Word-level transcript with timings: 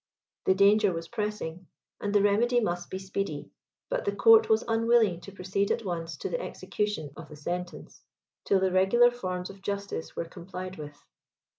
The 0.45 0.55
danger 0.55 0.91
was 0.93 1.07
pressing, 1.07 1.67
and 1.99 2.11
the 2.11 2.23
remedy 2.23 2.59
must 2.59 2.89
be 2.89 2.97
speedy, 2.97 3.51
but 3.87 4.03
the 4.03 4.15
court 4.15 4.49
was 4.49 4.63
unwilling 4.67 5.21
to 5.21 5.31
proceed 5.31 5.69
at 5.69 5.85
once 5.85 6.17
to 6.17 6.29
the 6.29 6.41
execution 6.41 7.11
of 7.15 7.29
the 7.29 7.35
sentence, 7.35 8.01
till 8.43 8.59
the 8.59 8.71
regular 8.71 9.11
forms 9.11 9.51
of 9.51 9.61
justice 9.61 10.15
were 10.15 10.25
complied 10.25 10.79
with. 10.79 10.97